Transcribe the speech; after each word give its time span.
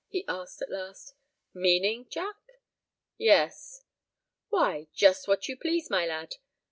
he 0.09 0.25
asked, 0.27 0.63
at 0.63 0.71
last. 0.71 1.13
"Meaning, 1.53 2.07
Jack?" 2.09 2.37
"Yes." 3.19 3.85
"Why, 4.49 4.87
just 4.95 5.27
what 5.27 5.47
you 5.47 5.55
please, 5.55 5.91
my 5.91 6.07
lad. 6.07 6.37